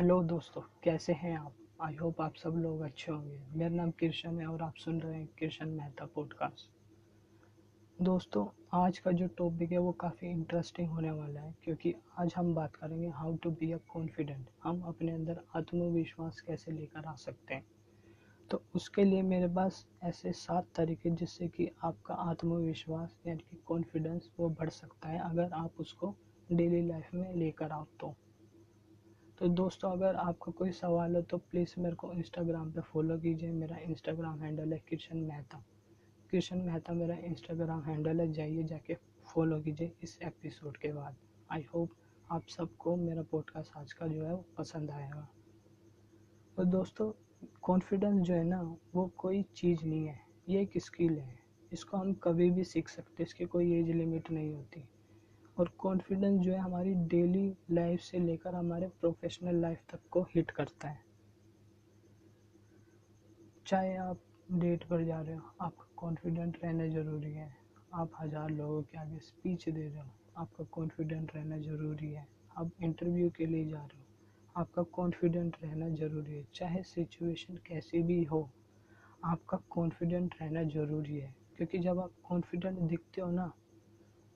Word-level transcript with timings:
Hello 0.00 0.22
दोस्तों, 0.22 0.60
कैसे 0.84 1.12
हैं 1.12 1.36
आप? 1.38 1.52
आई 1.82 1.94
होप 1.94 2.20
आप 2.20 2.34
सब 2.34 2.50
लोग 2.50 2.80
अच्छे 2.80 3.12
होंगे। 3.12 3.40
मेरा 3.52 3.74
नाम 3.74 3.90
किशन 3.90 4.38
है 4.40 4.46
और 4.46 4.62
आप 4.62 4.74
सुन 4.76 5.00
रहे 5.00 5.14
हैं 5.14 5.28
किशन 5.38 5.68
मेहता 5.68 6.04
पॉडकास्ट 6.04 6.70
दोस्तों, 8.02 8.46
आज 8.72 8.98
का 8.98 9.12
जो 9.12 9.26
टॉपिक 9.26 9.72
है 9.72 9.78
वो 9.78 9.92
काफ़ी 9.92 10.28
इंटरेस्टिंग 10.28 10.88
होने 10.88 11.10
वाला 11.10 11.40
है 11.40 11.54
क्योंकि 11.64 11.94
आज 12.18 12.34
हम 12.36 12.54
बात 12.54 12.76
करेंगे 12.76 13.08
how 13.08 13.36
to 13.36 13.50
be 13.50 13.72
a 13.72 13.76
confident 13.76 14.46
हम 14.62 14.80
अपने 14.82 15.12
अंदर 15.12 15.40
आत्मविश्वास 15.56 16.40
कैसे 16.40 16.72
लेकर 16.72 17.04
आ 17.04 17.14
सकते 17.14 17.54
हैं? 17.54 17.64
तो 18.50 18.62
उसके 18.74 19.04
लिए 19.04 19.22
मेरे 19.22 19.48
पास 19.48 19.86
ऐसे 20.02 20.32
सात 20.32 20.66
तरीके 20.76 21.10
जिससे 21.10 21.48
कि 21.48 21.70
आपका 21.84 22.14
आत्मविश्वास 22.14 23.20
यानी 23.26 23.46
कि 23.50 23.62
कॉन्फिडेंस 23.66 24.30
वो 24.40 24.48
बढ़ 24.50 24.70
सकता 24.70 25.08
है 25.08 25.18
अगर 25.30 25.52
आप 25.52 25.72
उसको 25.80 26.14
डेली 26.52 26.86
लाइफ 26.88 27.14
में 27.14 27.34
लेकर 27.34 27.70
आओ 27.70 27.86
तो। 28.00 28.14
तो 29.40 29.48
दोस्तों, 29.48 29.90
अगर 29.92 30.14
आपका 30.14 30.52
कोई 30.52 30.70
सवाल 30.70 31.14
हो 31.16 31.20
तो 31.22 31.36
प्लीज़ 31.40 31.74
मेरे 31.78 31.94
को 31.96 32.12
इंस्टाग्राम 32.12 32.70
पे 32.72 32.80
फॉलो 32.80 33.16
कीजिए। 33.18 33.50
मेरा 33.50 33.76
इंस्टाग्राम 33.76 34.40
हैंडल 34.40 34.72
है 34.72 34.78
किशन 34.88 35.18
मेहता 35.18 35.62
किशन 36.30 36.58
मेहता 36.58 36.92
मेरा 36.92 37.14
इंस्टाग्राम 37.14 37.82
हैंडल 37.82 38.20
है। 38.20 38.30
जाइए, 38.32 38.62
जाके 38.62 38.96
फॉलो 39.34 39.60
कीजिए 39.60 39.92
इस 40.02 40.18
एपिसोड 40.22 40.76
के 40.76 40.92
बाद। 40.92 41.16
आई 41.50 41.66
होप 41.74 41.90
आप 42.30 42.48
सबको 42.48 42.96
मेरा 42.96 43.22
पॉडकास्ट 43.22 43.76
आज 43.76 43.92
का 43.92 44.06
जो 44.06 44.24
है, 44.24 44.34
वो 44.34 44.44
पसंद 44.58 44.90
आएगा। 44.90 45.28
तो 46.56 46.64
दोस्तों 46.64 47.10
कॉन्फिडेंस 47.62 48.20
जो 48.20 48.34
है 48.34 48.44
ना, 48.44 48.62
वो 48.94 49.10
कोई 49.16 49.42
चीज़ 49.56 49.84
नहीं 49.84 50.06
है। 50.06 50.20
ये 50.48 50.62
एक 50.62 50.78
स्किल 50.78 51.18
है। 51.18 51.38
इसको 51.72 51.96
हम 51.96 52.12
कभी 52.14 52.50
भी 52.50 52.64
सीख 52.64 52.88
सकते 52.88 53.22
इसकी 53.22 53.44
कोई 53.44 53.72
एज 53.72 53.90
लिमिट 53.90 54.30
नहीं 54.30 54.54
होती। 54.54 54.88
और 55.60 55.68
कॉन्फिडेंस 55.78 56.40
जो 56.40 56.52
है 56.52 56.58
हमारी 56.58 56.94
डेली 57.08 57.56
लाइफ 57.70 58.00
से 58.00 58.18
लेकर 58.18 58.54
हमारे 58.54 58.86
प्रोफेशनल 59.00 59.54
लाइफ 59.54 59.78
तक 59.90 60.00
को 60.10 60.22
हिट 60.34 60.50
करता 60.50 60.88
है। 60.88 61.00
चाहे 63.66 63.96
आप 63.96 64.20
डेट 64.52 64.84
पर 64.84 65.04
जा 65.04 65.20
रहे 65.20 65.34
हो, 65.34 65.50
आपका 65.60 65.86
कॉन्फिडेंट 65.96 66.58
रहना 66.64 66.86
ज़रूरी 66.88 67.32
है। 67.32 67.50
आप 67.94 68.10
हज़ार 68.20 68.50
लोगों 68.50 68.82
के 68.82 68.98
आगे 68.98 69.18
स्पीच 69.18 69.68
दे 69.68 69.80
रहे 69.80 70.00
हो, 70.00 70.10
आपका 70.36 70.64
कॉन्फिडेंट 70.64 71.34
रहना 71.36 71.58
ज़रूरी 71.58 72.10
है। 72.12 72.26
आप 72.58 72.70
इंटरव्यू 72.82 73.30
के 73.30 73.46
लिए 73.46 73.64
जा 73.64 73.78
रहे 73.78 73.98
हो, 73.98 74.06
आपका 74.56 74.82
कॉन्फिडेंट 74.82 75.56
रहना 75.62 75.88
ज़रूरी 75.88 76.34
है। 76.34 76.44
चाहे 76.54 76.82
सिचुएशन 76.82 77.56
कैसी 77.66 78.02
भी 78.02 78.22
हो, 78.24 78.48
आपका 79.24 79.58
कॉन्फिडेंट 79.70 80.34
रहना 80.42 80.62
ज़रूरी 80.62 81.18
है। 81.18 81.34
क्योंकि 81.56 81.78
जब 81.78 82.00
आप 82.00 82.12
कॉन्फिडेंट 82.28 82.78
दिखते 82.78 83.20
हो 83.20 83.30
ना 83.30 83.52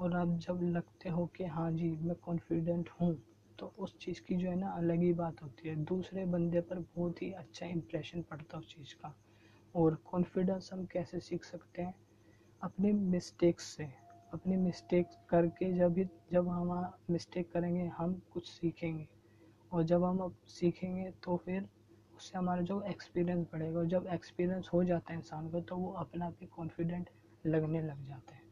और 0.00 0.16
आप 0.16 0.28
जब 0.38 0.60
लगते 0.62 1.08
हो 1.08 1.26
कि 1.26 1.44
हाँ 1.44 1.70
जी, 1.72 1.90
मैं 1.96 2.14
कॉन्फिडेंट 2.16 2.88
हूँ 3.00 3.16
तो 3.58 3.72
उस 3.78 3.96
चीज़ 3.98 4.20
की 4.22 4.36
जो 4.36 4.48
है 4.48 4.56
ना 4.56 4.70
अलग 4.70 5.00
ही 5.00 5.12
बात 5.12 5.42
होती 5.42 5.68
है। 5.68 5.76
दूसरे 5.84 6.24
बंदे 6.26 6.60
पर 6.60 6.78
बहुत 6.96 7.22
ही 7.22 7.30
अच्छा 7.32 7.66
इम्प्रेशन 7.66 8.22
पड़ता 8.22 8.56
है 8.56 8.60
उस 8.60 8.74
चीज़ 8.74 8.94
का। 8.94 9.14
और 9.74 9.94
कॉन्फिडेंस 10.04 10.70
हम 10.72 10.84
कैसे 10.86 11.20
सीख 11.20 11.44
सकते 11.44 11.82
हैं? 11.82 11.94
अपने 12.62 12.92
मिस्टेक्स 12.92 13.64
से। 13.66 13.84
अपनी 14.32 14.56
मिस्टेक 14.56 15.08
करके 15.28 15.72
जब 15.72 15.92
भी 15.94 16.04
जब 16.32 16.48
हम 16.48 16.92
मिस्टेक 17.10 17.52
करेंगे, 17.52 17.86
हम 17.98 18.20
कुछ 18.32 18.48
सीखेंगे। 18.50 19.08
और 19.72 19.82
जब 19.84 20.04
हम 20.04 20.18
अब 20.18 20.34
सीखेंगे 20.48 21.10
तो 21.24 21.36
फिर 21.36 21.68
उससे 22.16 22.38
हमारा 22.38 22.62
जो 22.62 22.82
एक्सपीरियंस 22.82 23.46
बढ़ेगा। 23.52 23.78
और 23.78 23.86
जब 23.86 24.08
एक्सपीरियंस 24.14 24.70
हो 24.74 24.84
जाता 24.84 25.12
है 25.12 25.18
इंसान 25.18 25.50
को 25.50 25.60
तो 25.60 25.76
वो 25.76 25.92
अपना 25.98 26.30
भी 26.30 26.46
कॉन्फिडेंट 26.46 27.10
लगने 27.46 27.82
लग 27.82 28.06
जाते 28.06 28.34
हैं। 28.34 28.43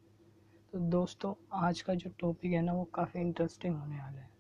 तो 0.73 0.79
दोस्तों, 0.79 1.35
आज 1.53 1.81
का 1.83 1.95
जो 1.95 2.11
टॉपिक 2.21 2.53
है 2.53 2.63
ना, 2.63 2.73
वो 2.73 2.85
काफ़ी 2.85 3.21
इंटरेस्टिंग 3.21 3.77
होने 3.77 3.99
वाला 3.99 4.21
है। 4.21 4.31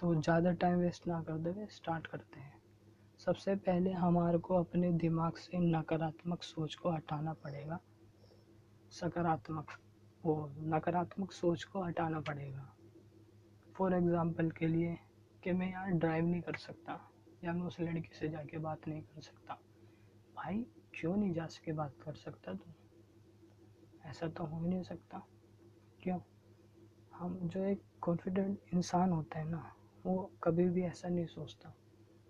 तो 0.00 0.14
ज़्यादा 0.14 0.52
टाइम 0.52 0.78
वेस्ट 0.78 1.06
ना 1.06 1.22
कर 1.22 1.38
दे 1.38 1.66
स्टार्ट 1.66 2.06
करते 2.06 2.40
हैं। 2.40 2.60
सबसे 3.18 3.54
पहले 3.54 3.92
हमारे 3.92 4.38
को 4.38 4.54
अपने 4.54 4.92
दिमाग 4.92 5.36
से 5.36 5.58
नकारात्मक 5.58 6.42
सोच 6.42 6.74
को 6.74 6.90
हटाना 6.90 7.32
पड़ेगा। 7.32 7.78
सकारात्मक, 8.90 9.66
वो 10.24 10.52
नकारात्मक 10.58 11.32
सोच 11.32 11.64
को 11.64 11.82
हटाना 11.82 12.20
पड़ेगा। 12.20 12.74
फॉर 13.74 13.94
एग्ज़ाम्पल 13.94 14.50
के 14.50 14.66
लिए 14.66 14.98
कि 15.42 15.52
मैं 15.52 15.72
यार 15.72 15.90
ड्राइव 15.90 16.24
नहीं 16.24 16.42
कर 16.42 16.56
सकता, 16.56 17.00
या 17.44 17.52
मैं 17.52 17.62
उस 17.62 17.80
लड़की 17.80 18.14
से 18.14 18.28
जाके 18.28 18.58
बात 18.58 18.88
नहीं 18.88 19.02
कर 19.02 19.20
सकता। 19.20 19.58
भाई, 20.36 20.66
क्यों 20.94 21.16
नहीं 21.16 21.32
जा 21.32 21.46
सके 21.46 21.72
बात 21.72 21.94
कर 22.02 22.14
सकता 22.14 22.54
तू? 22.54 22.72
ऐसा 24.06 24.28
तो 24.28 24.44
हो 24.44 24.64
ही 24.64 24.68
नहीं 24.68 24.82
सकता। 24.82 25.26
क्यों? 26.02 26.18
हम 27.14 27.38
जो 27.42 27.64
एक 27.64 27.82
कॉन्फिडेंट 28.00 28.58
इंसान 28.74 29.10
होता 29.10 29.38
है 29.38 29.50
ना, 29.50 29.72
वो 30.06 30.30
कभी 30.42 30.68
भी 30.68 30.82
ऐसा 30.82 31.08
नहीं 31.08 31.26
सोचता। 31.26 31.74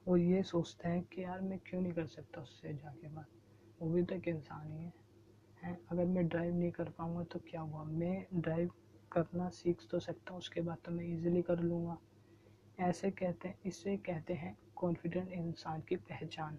वो 0.08 0.16
ये 0.16 0.42
सोचता 0.42 0.88
है 0.88 1.00
कि 1.00 1.24
यार 1.24 1.40
मैं 1.40 1.58
क्यों 1.58 1.82
नहीं 1.82 1.92
कर 1.92 2.06
सकता 2.06 2.40
उससे 2.40 2.74
जाके 2.74 3.08
बात? 3.08 3.26
वो 3.82 3.90
भी 3.90 4.02
तो 4.02 4.14
एक 4.14 4.28
इंसान 4.28 4.72
ही 4.72 4.84
है। 4.84 4.92
हैं? 5.62 5.78
अगर 5.92 6.04
मैं 6.04 6.28
ड्राइव 6.28 6.54
नहीं 6.54 6.70
कर 6.70 6.84
पाऊँगा 6.84 7.24
तो 7.24 7.38
क्या 7.38 7.60
हुआ? 7.60 7.84
मैं 7.84 8.26
ड्राइव 8.34 8.70
करना 9.12 9.48
सीख 9.48 9.76
तो 9.90 10.00
सकता 10.00 10.30
हूँ, 10.30 10.38
उसके 10.38 10.60
बाद 10.60 10.78
तो 10.84 10.92
मैं 10.92 11.04
इजीली 11.04 11.42
कर 11.42 11.58
लूँगा। 11.58 11.98
ऐसे 12.80 13.10
कहते 13.10 13.48
हैं, 13.48 13.58
इसे 13.66 13.96
कहते 13.96 14.34
हैं 14.34 14.58
कॉन्फिडेंट 14.76 15.32
इंसान 15.32 15.80
की 15.80 15.96
पहचान। 15.96 16.58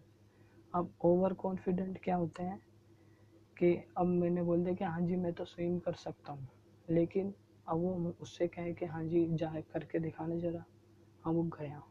अब 0.75 0.93
ओवर 1.01 1.33
कॉन्फिडेंट 1.33 1.99
क्या 2.03 2.15
होते 2.15 2.43
हैं? 2.43 2.61
कि 3.57 3.83
अब 3.97 4.05
मैंने 4.05 4.43
बोल 4.43 4.63
दिया 4.63 4.75
कि 4.75 4.83
हाँ 4.83 5.01
जी, 5.01 5.15
मैं 5.15 5.33
तो 5.33 5.45
स्विम 5.45 5.79
कर 5.79 5.93
सकता 5.93 6.33
हूँ। 6.33 6.47
लेकिन 6.91 7.33
अब 7.67 7.77
वो 7.77 8.13
उससे 8.21 8.47
कहे 8.47 8.73
कि 8.73 8.85
हाँ 8.85 9.03
जी, 9.05 9.25
जा 9.31 9.53
करके 9.73 9.99
दिखाना 9.99 10.35
ज़रा। 10.37 10.63
हाँ 11.23 11.33
वो 11.33 11.43
गया 11.53 11.81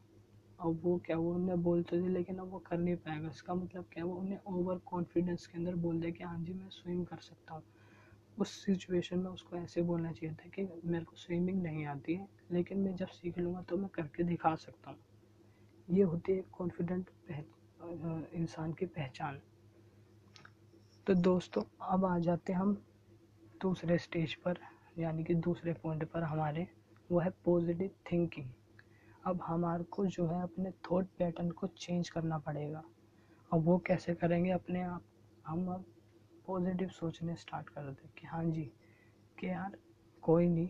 अब 0.59 0.79
वो 0.83 0.97
क्या 1.05 1.17
वो 1.17 1.33
उन्हें 1.35 1.61
बोलते 1.63 2.01
थे 2.01 2.07
लेकिन 2.09 2.37
अब 2.37 2.49
वो 2.51 2.59
कर 2.59 2.77
नहीं 2.77 2.95
पाएगा। 2.95 3.29
इसका 3.29 3.53
मतलब 3.53 3.85
क्या 3.93 4.05
वो 4.05 4.15
उन्हें 4.15 4.39
ओवर 4.47 4.77
कॉन्फिडेंस 4.85 5.45
के 5.47 5.57
अंदर 5.57 5.75
बोल 5.77 5.99
दे 6.01 6.11
कि 6.11 6.23
हाँ 6.23 6.39
जी, 6.39 6.53
मैं 6.53 6.69
स्विम 6.69 7.03
कर 7.03 7.17
सकता 7.19 7.53
हूँ। 7.53 7.63
उस 8.37 8.51
सिचुएशन 8.65 9.19
में 9.19 9.29
उसको 9.31 9.55
ऐसे 9.57 9.81
बोलना 9.81 10.11
चाहिए 10.11 10.35
था 10.35 10.49
कि 10.49 10.67
मेरे 10.85 11.03
को 11.05 11.15
स्विमिंग 11.15 11.61
नहीं 11.63 11.85
आती 11.85 12.13
है, 12.13 12.27
लेकिन 12.51 12.77
मैं 12.77 12.95
जब 12.95 13.07
सीख 13.09 13.37
लूँगा 13.37 13.61
तो 13.61 13.77
मैं 13.77 13.89
करके 13.89 14.23
दिखा 14.23 14.55
सकता 14.55 14.91
हूँ। 14.91 14.99
ये 15.89 16.03
होती 16.03 16.31
है 16.31 16.43
कॉन्फिडेंट 16.51 17.09
इंसान 18.35 18.73
की 18.73 18.85
पहचान। 18.87 19.39
तो 21.07 21.13
दोस्तों, 21.13 21.61
अब 21.81 22.05
आ 22.05 22.17
जाते 22.19 22.53
हम 22.53 22.73
दूसरे 23.61 23.97
स्टेज 23.97 24.33
पर। 24.35 24.59
यानी 24.99 25.23
कि 25.23 25.35
दूसरे 25.35 25.73
पॉइंट 25.73 26.03
पर 26.11 26.23
हमारे, 26.23 26.67
वो 27.11 27.19
है 27.19 27.29
पॉजिटिव 27.45 27.91
थिंकिंग 28.11 28.49
अब 29.25 29.41
हमारे 29.41 29.83
को 29.83 30.05
जो 30.05 30.27
है 30.27 30.41
अपने 30.43 30.71
थॉट 30.71 31.07
पैटर्न 31.19 31.51
को 31.51 31.67
चेंज 31.67 32.09
करना 32.09 32.37
पड़ेगा। 32.37 32.83
अब 33.51 33.63
वो 33.65 33.77
कैसे 33.77 34.15
करेंगे 34.15 34.51
अपने 34.51 34.81
आप? 34.81 35.03
हम 35.47 35.67
अब 35.67 35.85
पॉजिटिव 36.47 36.89
सोचने 36.89 37.35
स्टार्ट 37.35 37.69
कर 37.69 37.81
दें 37.81 38.07
कि 38.17 38.27
हाँ 38.27 38.43
जी, 38.45 38.63
कि 39.39 39.47
यार 39.47 39.77
कोई 40.23 40.47
नहीं, 40.49 40.69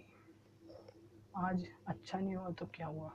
आज 1.38 1.66
अच्छा 1.88 2.20
नहीं 2.20 2.36
हुआ 2.36 2.50
तो 2.50 2.66
क्या 2.66 2.88
हुआ? 2.88 3.12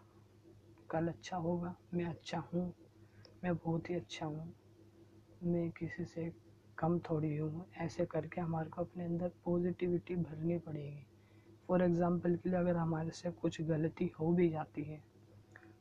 कल 0.91 1.09
अच्छा 1.09 1.37
होगा, 1.37 1.75
मैं 1.95 2.05
अच्छा 2.05 2.39
हूँ, 2.39 2.73
मैं 3.45 3.55
बहुत 3.55 3.91
ही 3.91 3.95
अच्छा 3.95 4.27
हूँ, 4.27 4.53
मैं 5.43 5.71
किसी 5.71 6.05
से 6.05 6.33
कम 6.79 6.99
थोड़ी 7.01 7.37
हूँ। 7.37 7.67
ऐसे 7.79 8.05
करके 8.07 8.41
हमारे 8.41 8.71
को 8.71 8.83
अपने 8.83 9.05
अंदर 9.05 9.31
पॉजिटिविटी 9.45 10.17
भरनी 10.17 10.59
पड़ेगी। 10.59 11.07
फॉर 11.69 11.83
एग्ज़ाम्पल 11.83 12.37
के 12.37 12.49
लिए 12.49 12.59
अगर 12.59 12.77
हमारे 12.77 13.11
से 13.11 13.31
कुछ 13.33 13.61
गलती 13.63 14.11
हो 14.21 14.33
भी 14.33 14.49
जाती 14.49 14.83
है 14.83 15.03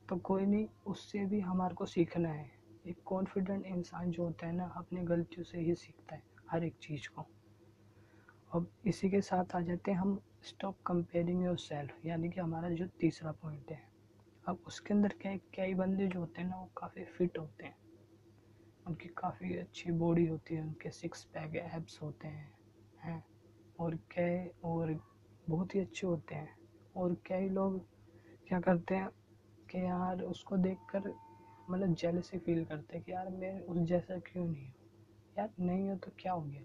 तो 0.10 0.16
कोई 0.18 0.46
नहीं, 0.46 0.68
उससे 0.88 1.26
भी 1.26 1.40
हमारे 1.40 1.76
को 1.76 1.86
सीखना 1.86 2.30
है। 2.30 2.50
एक 2.88 2.98
कॉन्फिडेंट 3.06 3.66
इंसान 3.66 4.12
जो 4.12 4.24
होता 4.24 4.48
है 4.48 4.56
ना, 4.56 4.66
अपनी 4.78 5.02
गलतियों 5.04 5.44
से 5.44 5.60
ही 5.60 5.76
सीखता 5.76 6.16
है, 6.16 6.22
हर 6.52 6.64
एक 6.64 6.76
चीज़ 6.82 7.08
को। 7.10 7.26
अब 8.52 8.68
इसी 8.86 9.10
के 9.10 9.22
साथ 9.22 9.56
आ 9.56 9.62
जाते 9.62 9.92
हैं 9.92 9.98
हम 9.98 10.20
स्टॉप 10.44 10.76
कंपेयरिंग 10.86 11.44
योर 11.44 11.58
सेल्फ 11.58 12.06
यानी 12.06 12.30
कि 12.30 12.40
हमारा 12.40 12.70
जो 12.70 12.88
तीसरा 13.00 13.32
पॉइंट 13.32 13.72
है। 13.72 13.82
अब 14.48 14.60
उसके 14.68 14.94
अंदर 14.94 15.14
क्या 15.22 15.36
कई 15.56 15.74
बंदे 15.74 16.08
जो 16.08 16.20
होते 16.20 16.42
हैं 16.42 16.50
ना, 16.50 16.56
वो 16.56 16.70
काफ़ी 16.78 17.04
फिट 17.08 17.38
होते 17.38 17.66
हैं। 17.66 17.76
उनकी 18.88 19.10
काफ़ी 19.10 19.58
अच्छी 19.58 19.92
बॉडी 19.92 20.28
होती 20.28 20.56
है, 20.56 20.62
उनके 20.62 20.90
सिक्स 20.90 21.24
पैक 21.24 21.56
एब्स 21.56 22.02
होते 22.02 22.28
हैं 22.28 22.56
हैं। 23.04 23.26
और 23.80 23.96
कई 23.96 24.52
और 24.64 25.00
बहुत 25.50 25.76
ही 25.76 25.80
अच्छे 25.80 26.08
होते 26.08 26.36
हैं। 26.36 26.56
और 26.98 27.14
कई 27.14 27.50
लोग, 27.50 27.86
क्या 28.48 28.60
करते 28.60 28.96
हैं 28.96 29.10
कि 29.70 29.86
यार 29.86 30.22
उसको 30.22 30.58
देखकर 30.58 31.14
मतलब 31.70 31.96
जेलसी 31.96 32.38
फील 32.38 32.66
करते 32.66 32.96
हैं 32.96 33.06
कि 33.06 33.12
यार 33.12 33.30
मैं 33.30 33.62
उस 33.62 33.78
जैसा 33.78 34.18
क्यों 34.18 34.48
नहीं 34.48 34.66
हूँ? 34.66 34.74
यार 35.38 35.50
नहीं 35.60 35.90
हो 35.90 35.96
तो 35.96 36.12
क्या 36.20 36.34
हो 36.34 36.42
गया? 36.42 36.62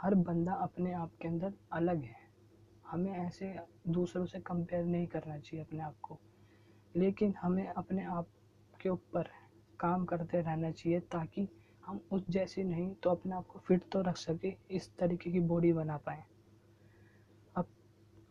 हर 0.00 0.14
बंदा 0.14 0.52
अपने 0.52 0.92
आप 0.92 1.10
के 1.22 1.28
अंदर 1.28 1.52
अलग 1.72 2.02
है। 2.02 2.30
हमें 2.86 3.12
ऐसे 3.12 3.56
दूसरों 3.88 4.26
से 4.26 4.40
कंपेयर 4.40 4.84
नहीं 4.84 5.06
करना 5.06 5.38
चाहिए 5.38 5.64
अपने 5.64 5.80
आप 5.80 5.94
को। 6.02 6.18
लेकिन 6.96 7.34
हमें 7.42 7.68
अपने 7.68 8.04
आप 8.04 8.26
के 8.80 8.88
ऊपर 8.88 9.39
काम 9.80 10.04
करते 10.04 10.40
रहना 10.40 10.70
चाहिए 10.70 11.00
ताकि 11.00 11.48
हम 11.86 12.00
उस 12.12 12.22
जैसी 12.30 12.64
नहीं 12.64 12.94
तो 12.94 13.10
अपने 13.10 13.36
आप 13.36 13.46
को 13.46 13.58
फिट 13.58 13.82
तो 13.92 14.02
रख 14.02 14.16
सके, 14.16 14.54
इस 14.70 14.90
तरीके 14.98 15.30
की 15.30 15.40
बॉडी 15.40 15.72
बना 15.72 15.96
पाए। 15.96 16.24
अब 17.56 17.66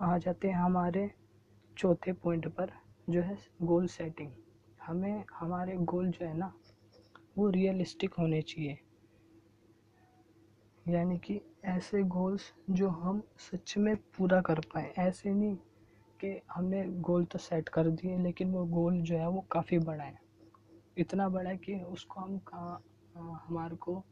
आ 0.01 0.17
जाते 0.17 0.47
हैं 0.47 0.55
हमारे 0.55 1.11
चौथे 1.77 2.13
पॉइंट 2.13 2.47
पर, 2.47 2.71
जो 3.09 3.21
है 3.21 3.37
गोल 3.61 3.87
सेटिंग। 3.87 4.31
हमें, 4.81 5.23
हमारे 5.33 5.77
गोल 5.77 6.09
जो 6.09 6.25
है 6.25 6.37
ना, 6.37 6.53
वो 7.37 7.49
रियलिस्टिक 7.49 8.13
होने 8.13 8.41
चाहिए। 8.41 8.79
यानी 10.87 11.17
कि 11.17 11.41
ऐसे 11.65 12.03
गोल्स 12.03 12.53
जो 12.69 12.89
हम 12.89 13.23
सच 13.37 13.77
में 13.77 13.95
पूरा 13.95 14.41
कर 14.41 14.59
पाए। 14.59 14.93
ऐसे 14.97 15.33
नहीं 15.33 15.55
कि 16.21 16.41
हमने 16.51 16.83
गोल 16.85 17.25
तो 17.25 17.39
सेट 17.39 17.69
कर 17.69 17.89
दिए, 17.89 18.17
लेकिन 18.17 18.51
वो 18.51 18.65
गोल 18.65 19.01
जो 19.01 19.17
है 19.17 19.29
वो 19.29 19.45
काफ़ी 19.51 19.79
बड़ा 19.79 20.03
है 20.03 20.28
इतना 20.99 21.29
बड़ा 21.29 21.49
है 21.49 21.57
कि 21.57 21.75
उसको 21.75 22.19
हम 22.19 22.37
कहाँ 22.37 22.83
हमारे 23.17 23.75
को 23.75 24.03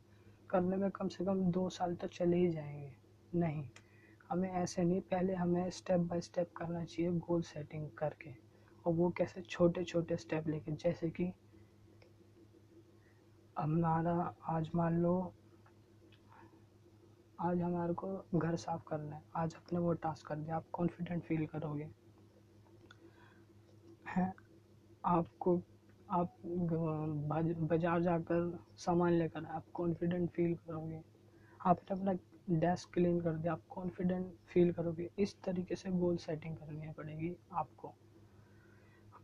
करने 0.49 0.77
में 0.77 0.91
कम 0.91 1.07
से 1.07 1.25
कम 1.25 1.43
दो 1.51 1.69
साल 1.69 1.95
तो 1.95 2.07
चले 2.07 2.37
ही 2.37 2.49
जाएँगे। 2.49 2.95
नहीं, 3.35 3.69
हमें 4.29 4.49
ऐसे 4.51 4.83
नहीं, 4.83 5.01
पहले 5.01 5.33
हमें 5.33 5.69
स्टेप 5.69 5.99
बाय 5.99 6.21
स्टेप 6.21 6.51
करना 6.57 6.85
चाहिए 6.85 7.11
गोल 7.11 7.41
सेटिंग 7.41 7.89
करके। 7.97 8.31
और 8.85 8.93
वो 8.93 9.09
कैसे 9.09 9.41
छोटे 9.41 9.83
छोटे 9.83 10.17
स्टेप 10.17 10.47
लेके, 10.47 10.71
जैसे 10.71 11.09
कि 11.09 11.33
हमारा, 13.59 14.35
आज 14.47 14.69
मान 14.75 14.97
लो, 14.97 15.33
आज 17.39 17.61
हमारे 17.61 17.93
को 17.93 18.25
घर 18.35 18.55
साफ़ 18.55 18.81
करना 18.87 19.15
है, 19.15 19.23
आज 19.35 19.55
अपने 19.55 19.79
वो 19.79 19.93
टास्क 19.93 20.27
कर 20.27 20.35
दिया, 20.35 20.55
आप 20.55 20.65
कॉन्फिडेंट 20.73 21.23
फील 21.23 21.45
करोगे। 21.45 21.89
हैं, 24.07 24.33
आपको 25.05 25.61
आप 26.09 26.33
बाज़ार 26.45 28.01
जाकर 28.01 28.59
सामान 28.77 29.13
लेकर 29.13 29.45
आप 29.45 29.63
कॉन्फिडेंट 29.73 30.29
फील 30.31 30.53
करोगे। 30.57 31.01
आपने 31.59 31.95
अपना 31.95 32.11
डेस्क 32.59 32.93
क्लीन 32.93 33.19
कर 33.21 33.31
दिया 33.31 33.53
आप 33.53 33.61
कॉन्फिडेंट 33.69 34.31
फील 34.47 34.71
करोगे। 34.71 35.09
इस 35.19 35.35
तरीके 35.45 35.75
से 35.75 35.89
गोल 35.91 36.17
सेटिंग 36.17 36.55
करनी 36.57 36.91
पड़ेगी 36.97 37.35
आपको। 37.53 37.93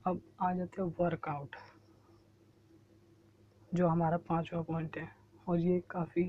अब 0.08 0.22
आ 0.42 0.52
जाते 0.54 0.82
हैं 0.82 0.88
वर्कआउट 1.00 1.56
जो 3.72 3.88
हमारा 3.88 4.18
पांचवा 4.20 4.62
पॉइंट 4.62 4.98
है। 4.98 5.08
और 5.48 5.60
ये 5.60 5.80
काफ़ी 5.90 6.24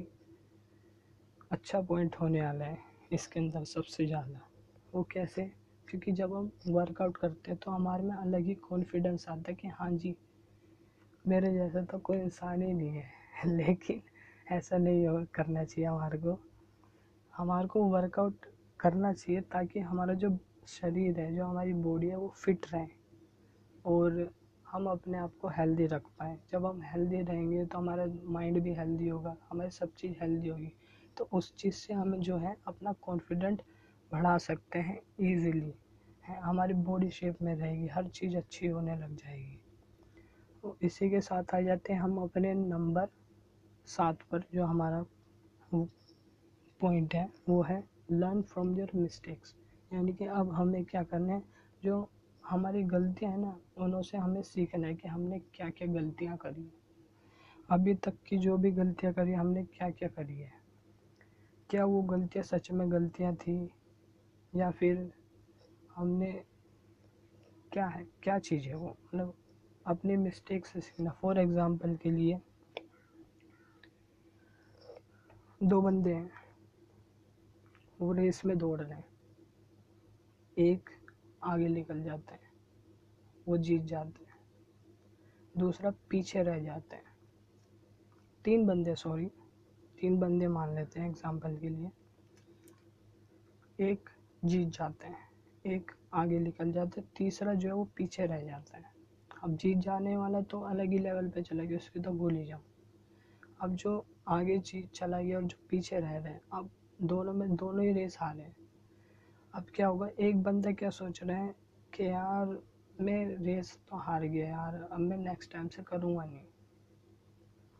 अच्छा 1.53 1.81
पॉइंट 1.81 2.17
होने 2.17 2.43
वाला 2.43 2.65
है 2.65 2.79
इसके 3.12 3.41
अंदर 3.41 3.65
सबसे 3.65 4.06
ज़्यादा। 4.06 4.41
वो 4.93 5.03
कैसे? 5.12 5.51
क्योंकि 5.89 6.12
जब 6.12 6.35
हम 6.35 6.51
वर्कआउट 6.69 7.17
करते 7.17 7.51
हैं 7.51 7.59
तो 7.65 7.71
हमारे 7.71 8.03
में 8.03 8.15
अलग 8.15 8.47
ही 8.47 8.55
कॉन्फिडेंस 8.62 9.29
आता 9.29 9.51
है 9.51 9.55
कि 9.55 9.69
हाँ 9.71 9.91
जी 9.93 10.15
मेरे 11.29 11.53
जैसा 11.53 11.82
तो 11.82 11.99
कोई 11.99 12.19
इंसान 12.19 12.62
ही 12.62 12.73
नहीं 12.75 12.88
है। 12.88 13.05
लेकिन 13.47 14.03
ऐसा 14.53 14.79
नहीं 14.79 15.06
हो, 15.06 15.26
करना 15.35 15.65
चाहिए 15.65 15.91
हमारे 15.91 16.19
को। 16.19 16.38
हमारे 17.37 17.69
को 17.69 17.85
वर्कआउट 17.85 18.35
करना 18.81 19.12
चाहिए 19.12 19.41
ताकि 19.41 19.81
हमारा 19.81 20.15
जो 20.15 20.38
शरीर 20.69 21.21
है, 21.21 21.37
जो 21.37 21.44
हमारी 21.44 21.73
बॉडी 21.73 22.06
है, 22.06 22.17
वो 22.17 22.29
फिट 22.29 22.67
रहे। 22.75 22.87
और 23.87 24.32
हम 24.71 24.87
अपने 24.87 25.19
आप 25.19 25.32
को 25.41 25.49
हेल्दी 25.49 25.87
रख 25.87 26.03
पाएँ। 26.19 26.38
जब 26.53 26.67
हम 26.67 26.82
हेल्दी 26.82 27.23
रहेंगे 27.23 27.67
तो 27.67 27.79
हमारा 27.79 28.06
माइंड 28.25 28.62
भी 28.62 28.75
हेल्दी 28.75 29.09
होगा, 29.09 29.37
हमारी 29.50 29.70
सब 29.70 29.94
चीज़ 29.94 30.15
हेल्दी 30.20 30.49
होगी। 30.49 30.73
तो 31.17 31.29
उस 31.32 31.56
चीज़ 31.56 31.75
से 31.75 31.94
हम 31.94 32.17
जो 32.20 32.37
है 32.37 32.56
अपना 32.67 32.93
कॉन्फिडेंट 32.93 33.62
बढ़ा 34.12 34.38
सकते 34.38 34.79
हैं 34.79 35.00
ईज़िली 35.20 35.75
है, 36.29 36.41
हमारी 36.41 36.75
बॉडी 36.75 37.11
शेप 37.11 37.43
में 37.43 37.55
रहेगी, 37.55 37.87
हर 37.87 38.09
चीज़ 38.09 38.37
अच्छी 38.37 38.67
होने 38.67 38.97
लग 38.97 39.17
जाएगी। 39.17 39.64
इसी 40.83 41.11
के 41.11 41.21
साथ 41.21 41.55
आ 41.55 41.61
जाते 41.61 41.93
हैं 41.93 42.01
हम 42.01 42.19
अपने 42.19 42.55
नंबर 42.55 43.09
सात 43.87 44.23
पर, 44.23 44.45
जो 44.55 44.65
हमारा 44.65 45.05
पॉइंट 46.81 47.15
है, 47.15 47.29
वो 47.49 47.63
है 47.63 47.83
लर्न 48.11 48.43
फ्रॉम 48.43 48.79
योर 48.79 48.91
मिस्टेक्स 48.95 49.55
यानी 49.93 50.13
कि 50.13 50.25
अब 50.25 50.53
हमें 50.53 50.85
क्या 50.85 51.03
करना 51.03 51.33
है, 51.33 51.43
जो 51.85 52.09
हमारी 52.45 52.83
गलतियाँ 52.83 53.33
हैं 53.33 53.39
ना, 53.39 53.57
उनों 53.79 54.03
से 54.03 54.19
हमें 54.19 54.43
सीखना 54.43 54.87
है 54.87 54.95
कि 54.95 55.09
हमने 55.09 55.39
क्या 55.55 55.71
क्या 55.71 55.89
गलतियाँ 55.93 56.37
करी 56.37 56.71
अभी 57.71 57.95
तक 57.95 58.15
की 58.27 58.37
जो 58.37 58.57
भी 58.59 58.71
गलतियाँ 58.71 59.13
करी, 59.15 59.33
हमने 59.33 59.63
क्या 59.65 59.91
क्या 59.91 60.09
करी 60.09 60.39
है? 60.39 60.53
क्या 61.71 61.85
वो 61.85 62.03
गलतियाँ 62.03 62.43
सच 62.45 62.71
में 62.71 62.91
गलतियाँ 62.93 63.35
थी? 63.35 63.71
या 64.57 64.71
फिर 64.71 65.11
हमने 65.95 66.33
क्या 67.73 67.87
है, 67.87 68.07
क्या 68.23 68.39
चीज़ 68.39 68.69
है 68.69 68.75
वो? 68.75 68.97
मतलब 69.07 69.35
अपनी 69.87 70.17
मिस्टेक 70.17 70.67
से 70.67 70.81
सीखना। 70.81 71.11
फॉर 71.13 71.39
एग्ज़ाम्पल 71.39 71.97
के 71.97 72.11
लिए, 72.11 72.41
दो 75.61 75.81
बंदे 75.83 76.13
हैं, 76.13 76.31
वो 77.99 78.13
रेस 78.13 78.45
में 78.45 78.57
दौड़ 78.59 78.81
रहे 78.81 78.95
हैं। 78.95 79.05
एक 80.57 80.91
आगे 81.45 81.69
निकल 81.69 82.03
जाते 82.03 82.35
हैं, 82.35 82.53
वो 83.47 83.57
जीत 83.59 83.83
जाते 83.85 84.25
हैं। 84.25 84.33
दूसरा 85.55 85.91
पीछे 86.11 86.43
रह 86.43 86.59
जाते 86.59 86.97
हैं। 86.97 87.13
तीन 88.45 88.67
बंदे 88.67 88.95
सॉरी 88.95 89.31
तीन 89.99 90.19
बंदे 90.21 90.49
मान 90.49 90.75
लेते 90.75 91.01
हैं 91.01 91.09
एग्ज़ाम्पल 91.09 91.57
के 91.57 91.69
लिए। 91.69 91.91
एक 93.81 94.09
जीत 94.45 94.69
जाते 94.69 95.07
हैं, 95.07 95.29
एक 95.67 95.93
आगे 96.15 96.39
निकल 96.39 96.73
जाते 96.73 97.01
हैं, 97.01 97.09
तीसरा 97.17 97.55
जो 97.55 97.69
है 97.69 97.75
वो 97.75 97.85
पीछे 97.97 98.27
रह 98.27 98.45
जाता 98.45 98.77
है। 98.77 98.93
अब 99.44 99.56
जीत 99.56 99.79
जाने 99.79 100.17
वाला 100.17 100.41
तो 100.41 100.61
अलग 100.61 100.91
ही 100.91 100.99
लेवल 100.99 101.29
पे 101.29 101.43
चला 101.43 101.64
गया, 101.64 101.76
उसकी 101.76 102.00
तो 102.00 102.11
भूल 102.11 102.35
ही 102.35 102.46
जाओ। 102.46 102.61
अब 103.61 103.75
जो 103.75 104.06
आगे 104.29 104.58
जीत 104.58 104.91
चला 104.93 105.20
गया 105.20 105.37
और 105.37 105.44
जो 105.44 105.56
पीछे 105.70 106.00
रह 106.00 106.17
रहे 106.19 106.32
हैं, 106.32 106.41
अब 106.52 106.70
दोनों 107.02 107.32
में 107.32 107.56
दोनों 107.56 107.85
ही 107.85 107.93
रेस 107.93 108.17
हारे 108.20 108.43
हैं। 108.43 108.56
अब 109.55 109.67
क्या 109.75 109.87
होगा, 109.87 110.08
एक 110.20 110.43
बंदा 110.43 110.73
क्या 110.73 110.91
सोच 110.91 111.23
रहे 111.23 111.37
हैं 111.37 111.55
कि 111.94 112.05
यार, 112.05 112.58
मैं 113.00 113.26
रेस 113.44 113.79
तो 113.88 113.96
हार 113.96 114.23
गया 114.23 114.49
यार, 114.49 114.88
अब 114.93 114.99
मैं 114.99 115.17
नेक्स्ट 115.17 115.52
टाइम 115.52 115.69
से 115.69 115.82
करूँगा 115.82 116.25
नहीं। 116.25 116.41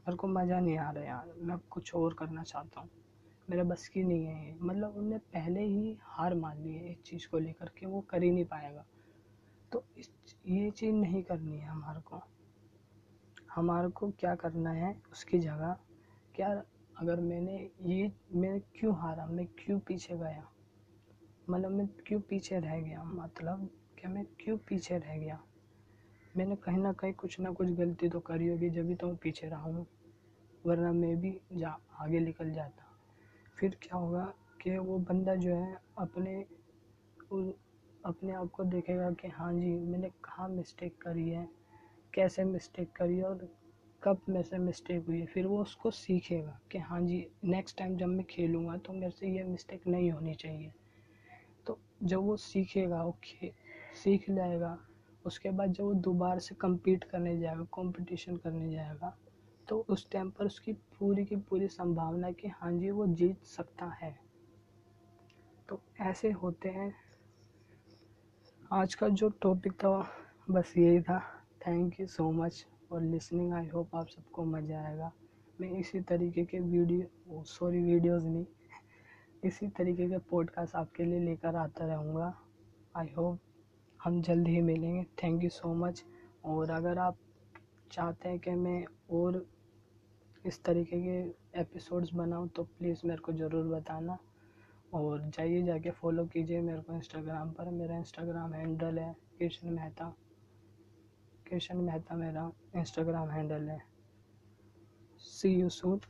मेरे 0.06 0.16
को 0.16 0.28
मज़ा 0.28 0.61
नहीं 0.61 0.78
आ 0.78 0.90
रहा 0.90 1.05
यार, 1.05 1.32
मैं 1.38 1.58
कुछ 1.70 1.94
और 1.94 2.14
करना 2.14 2.43
चाहता 2.43 2.81
हूँ। 2.81 2.90
मेरा 3.50 3.64
बस 3.64 3.88
की 3.88 4.02
नहीं 4.02 4.26
है 4.26 4.56
मतलब 4.61 4.96
उनने 4.96 5.19
पहले 5.19 5.61
ही 5.61 5.96
हार 6.02 6.34
मान 6.34 6.62
ली 6.62 6.75
है 6.75 6.90
इस 6.90 7.02
चीज़ 7.02 7.28
को 7.28 7.38
लेकर 7.38 7.69
के, 7.69 7.87
वो 7.87 8.00
कर 8.00 8.22
ही 8.22 8.31
नहीं 8.31 8.44
पाएगा। 8.44 8.84
तो 9.72 9.84
इस, 9.99 10.11
ये 10.46 10.70
चीज़ 10.70 10.94
नहीं 10.94 11.22
करनी 11.22 11.58
है 11.58 11.66
हमारे 11.66 12.00
को। 12.00 12.20
हमारे 13.50 13.88
को 13.88 14.11
क्या 14.11 14.34
करना 14.34 14.70
है 14.70 15.02
उसकी 15.12 15.38
जगह? 15.38 15.76
क्या 16.34 16.62
अगर 16.96 17.20
मैंने 17.20 17.70
ये, 17.82 18.12
मैं 18.32 18.61
क्यों 18.61 18.94
हारा? 18.96 19.26
मैं 19.26 19.46
क्यों 19.46 19.78
पीछे 19.81 20.16
गया? 20.16 20.49
मतलब 21.50 21.70
मैं 21.70 21.88
क्यों 21.88 22.20
पीछे 22.20 22.58
रह 22.58 22.81
गया? 22.81 23.05
मतलब 23.05 23.70
क्या 23.99 24.11
मैं 24.11 24.25
क्यों 24.40 24.58
पीछे 24.58 24.99
रह 24.99 25.19
गया? 25.19 25.40
मैंने 26.37 26.56
कहीं 26.56 26.78
ना 26.78 26.93
कहीं 26.93 27.12
कुछ 27.12 27.40
ना 27.40 27.50
कुछ 27.50 27.69
गलती 27.69 28.08
तो 28.08 28.20
करी 28.20 28.49
होगी 28.49 28.70
जब 28.70 28.87
भी 28.87 28.94
तो 28.94 29.06
मैं 29.06 29.16
पीछे 29.16 29.49
रहा 29.49 29.62
हूँ, 29.62 29.87
वरना 30.66 30.92
मैं 30.92 31.21
भी 31.21 31.40
जा, 31.52 31.78
आगे 32.00 32.21
निकल 32.21 32.50
जाता। 32.52 32.85
फिर 33.59 33.78
क्या 33.83 33.99
होगा 33.99 34.35
कि 34.62 34.78
वो 34.78 34.99
बंदा 34.99 35.35
जो 35.35 35.54
है 35.54 35.78
अपने 35.99 36.47
अपने 38.04 38.32
आप 38.32 38.50
को 38.50 38.64
देखेगा 38.64 39.11
कि 39.11 39.28
हाँ 39.28 39.52
जी, 39.52 39.75
मैंने 39.80 40.08
कहाँ 40.25 40.49
मिस्टेक 40.49 40.96
करी 41.02 41.28
है, 41.28 41.49
कैसे 42.14 42.44
मिस्टेक 42.44 42.92
करी 42.96 43.16
है 43.16 43.25
और 43.25 43.49
कब 44.02 44.20
में 44.28 44.42
से 44.42 44.58
मिस्टेक 44.58 45.06
हुई 45.06 45.20
है। 45.20 45.26
फिर 45.26 45.46
वो 45.46 45.61
उसको 45.62 45.90
सीखेगा 45.90 46.58
कि 46.73 46.78
हाँ 46.78 47.00
जी 47.00 47.26
नेक्स्ट 47.44 47.78
टाइम 47.78 47.96
जब 47.96 48.06
मैं 48.06 48.25
खेलूँगा 48.25 48.76
तो 48.76 48.92
मेरे 48.92 49.11
से 49.11 49.28
ये 49.28 49.44
मिस्टेक 49.44 49.87
नहीं 49.87 50.11
होनी 50.11 50.34
चाहिए। 50.34 50.73
तो 51.66 51.78
जब 52.02 52.18
वो 52.18 52.37
सीखेगा, 52.37 53.02
वो 53.02 53.16
सीख 53.94 54.30
जाएगा 54.30 54.78
उसके 55.25 55.50
बाद 55.50 55.73
जब 55.73 55.84
वो 55.84 55.94
दोबारा 55.94 56.38
से 56.38 56.54
कम्पीट 56.54 57.04
करने 57.04 57.38
जाएगा 57.38 57.64
कंपटीशन 57.75 58.37
करने 58.37 58.70
जाएगा 58.73 59.16
तो 59.68 59.84
उस 59.88 60.08
टाइम 60.11 60.30
पर 60.30 60.46
उसकी 60.46 60.73
पूरी 60.99 61.25
की 61.25 61.37
पूरी 61.37 61.68
संभावना 61.68 62.30
कि 62.30 62.49
हाँ 62.49 62.73
जी, 62.73 62.90
वो 62.90 63.06
जीत 63.06 63.44
सकता 63.46 63.87
है। 64.02 64.14
तो 65.68 65.80
ऐसे 66.00 66.30
होते 66.32 66.68
हैं 66.68 66.92
आज 68.75 68.95
का 68.95 69.09
जो 69.09 69.28
टॉपिक 69.43 69.73
था, 69.73 69.90
बस 70.50 70.73
यही 70.76 71.00
था। 71.00 71.19
Thank 71.66 71.99
you 72.00 72.07
so 72.07 72.31
much 72.33 72.64
for 72.88 73.02
listening 73.02 73.52
I 73.54 73.66
hope 73.66 73.95
आप 73.97 74.09
सबको 74.09 74.45
मज़ा 74.45 74.81
आएगा। 74.87 75.11
मैं 75.59 75.71
इसी 75.71 76.00
तरीके 76.00 76.45
के 76.45 76.61
वीडियो 76.61 77.43
सॉरी 77.49 77.83
वीडियोस 77.83 78.25
नहीं। 78.25 78.45
इसी 79.43 79.69
तरीके 79.78 80.09
के 80.09 80.19
पॉडकास्ट 80.31 80.75
आपके 80.76 81.04
लिए 81.04 81.21
लेकर 81.21 81.57
आता 81.57 81.87
रहूँगा। 81.87 82.33
आई 82.97 83.12
होप 83.19 83.38
हम 84.00 84.21
जल्द 84.23 84.49
ही 84.49 84.61
मिलेंगे। 84.62 85.04
थैंक 85.23 85.45
यू 85.45 85.50
सो 85.50 85.75
मच 85.76 86.04
और 86.45 86.71
अगर 86.71 86.99
आप 86.99 87.19
चाहते 87.93 88.28
हैं 88.28 88.38
कि 88.38 88.54
मैं 88.57 88.85
और 89.12 89.45
इस 90.45 90.62
तरीके 90.64 91.00
के 91.02 91.61
एपिसोड्स 91.61 92.14
बनाऊँ 92.14 92.49
तो 92.49 92.62
प्लीज़ 92.62 93.07
मेरे 93.07 93.23
को 93.23 93.33
ज़रूर 93.35 93.75
बताना। 93.76 94.19
और 94.95 95.21
जाइए 95.29 95.63
जाके 95.63 95.91
फॉलो 95.91 96.25
कीजिए 96.27 96.61
मेरे 96.61 96.81
को 96.81 96.95
इंस्टाग्राम 96.95 97.51
पर। 97.51 97.71
मेरा 97.71 97.97
इंस्टाग्राम 97.99 98.53
हैंडल 98.55 98.99
है 98.99 99.15
कृष्ण 99.39 99.71
मेहता। 99.71 100.15
कृष्ण 101.49 101.77
मेहता 101.77 102.17
मेरा 102.17 102.51
इंस्टाग्राम 102.77 103.31
हैंडल 103.31 103.69
है। 103.69 103.81
See 105.19 105.55
you 105.55 105.69
soon 105.69 106.05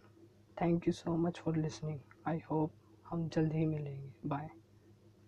thank 0.56 0.88
you 0.88 0.92
so 0.92 1.16
much 1.16 1.38
for 1.38 1.56
listening 1.56 1.98
I 2.28 2.40
hope 2.50 2.72
हम 3.06 3.28
जल्द 3.28 3.52
ही 3.52 3.66
मिलेंगे। 3.66 4.12
बाय 4.26 4.48